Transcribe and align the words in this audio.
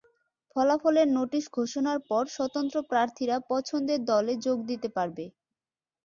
ফলাফলের 0.51 1.07
নোটিশ 1.17 1.45
ঘোষণার 1.53 1.99
পর 2.09 2.23
স্বতন্ত্র 2.35 2.77
প্রার্থীরা 2.89 3.37
পছন্দের 3.49 3.99
দলে 4.09 4.33
যোগ 4.45 4.57
দিতে 4.69 4.87
পারবে। 4.97 5.25